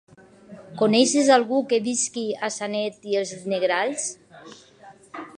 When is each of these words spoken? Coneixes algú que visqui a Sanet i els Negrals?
Coneixes 0.77 1.27
algú 1.35 1.59
que 1.73 1.77
visqui 1.87 2.23
a 2.47 2.49
Sanet 2.55 3.05
i 3.11 3.19
els 3.19 3.33
Negrals? 3.53 4.07